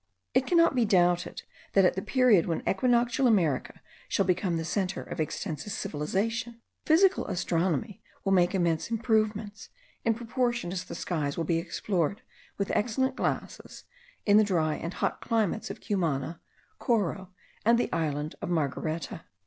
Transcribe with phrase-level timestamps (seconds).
[0.33, 1.43] It cannot be doubted,
[1.73, 7.27] that at the period when equinoctial America shall become the centre of extensive civilization, physical
[7.27, 9.69] astronomy will make immense improvements,
[10.03, 12.23] in proportion as the skies will be explored
[12.57, 13.83] with excellent glasses,
[14.25, 16.41] in the dry and hot climates of Cumana,
[16.79, 17.29] Coro,
[17.63, 19.25] and the island of Margareta.